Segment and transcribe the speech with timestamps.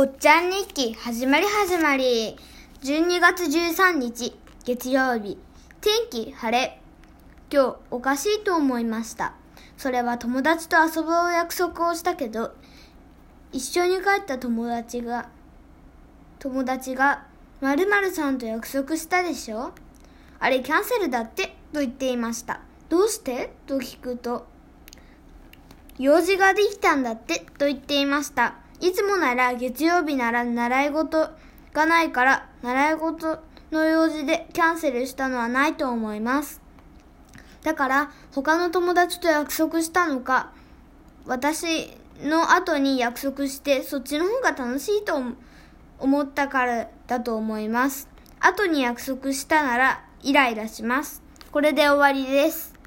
[0.00, 2.36] おっちゃん日記始まり始まり。
[2.82, 4.32] 12月13日
[4.64, 5.36] 月曜日。
[5.80, 6.80] 天気晴れ。
[7.52, 9.34] 今日おかしいと思いました。
[9.76, 12.54] それは友達と遊ぶ約束をしたけど
[13.50, 15.30] 一緒に帰った友達が
[16.38, 17.26] 友達が
[17.60, 19.72] 〇〇さんと約束したでしょ？
[20.38, 21.56] あれキャンセルだって？
[21.72, 22.60] と言っていました。
[22.88, 23.52] どうして？
[23.66, 24.46] と聞くと
[25.98, 27.40] 用事ができたんだって？
[27.58, 28.58] と言っていました。
[28.80, 31.30] いつもなら月曜日なら習い事
[31.72, 33.38] がないから習い事
[33.72, 36.60] の用事でキャンセルしたのはないと思います。
[37.62, 40.52] だから他の友達と約束したのか
[41.26, 41.90] 私
[42.22, 45.20] の後に約束してそっちの方が楽しいと
[45.98, 48.08] 思ったからだと思います。
[48.40, 51.22] 後に約束したならイライラします。
[51.50, 52.77] これで終わりです。